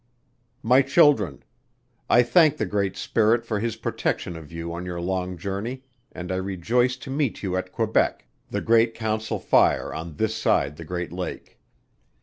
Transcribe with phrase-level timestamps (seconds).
[0.63, 1.43] "My Children.
[2.09, 6.31] I thank the Great Spirit for his protection of you on your long journey, and
[6.31, 10.85] I rejoice to meet you at Quebec, the Great Council Fire on this side the
[10.85, 11.59] Great Lake.